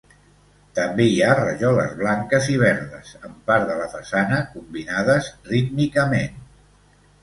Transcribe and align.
També 0.79 1.05
hi 1.09 1.19
ha 1.25 1.35
rajoles 1.39 1.93
blanques 1.99 2.49
i 2.55 2.59
verdes, 2.63 3.13
en 3.31 3.37
part 3.53 3.71
de 3.71 3.79
la 3.85 3.89
façana, 3.95 4.43
combinades 4.59 5.33
rítmicament. 5.55 6.47